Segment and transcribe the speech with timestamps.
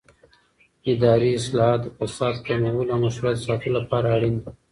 [0.93, 4.49] اداري اصلاحات د فساد کمولو او مشروعیت د ساتلو لپاره اړین دي